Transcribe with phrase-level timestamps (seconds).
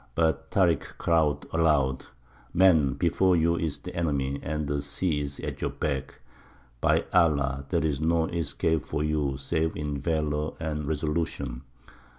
[0.15, 2.07] But Tārik cried aloud,
[2.55, 6.15] "Men, before you is the enemy, and the sea is at your backs.
[6.81, 11.61] By Allah, there is no escape for you save in valour and resolution."